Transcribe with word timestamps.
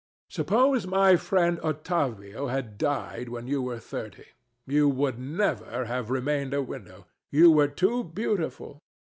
Suppose 0.31 0.87
my 0.87 1.15
friend 1.15 1.59
Ottavio 1.59 2.47
had 2.47 2.79
died 2.79 3.29
when 3.29 3.45
you 3.45 3.61
were 3.61 3.77
thirty, 3.77 4.25
you 4.65 4.89
would 4.89 5.19
never 5.19 5.85
have 5.85 6.09
remained 6.09 6.55
a 6.55 6.63
widow: 6.63 7.05
you 7.29 7.51
were 7.51 7.67
too 7.67 8.03
beautiful. 8.03 8.81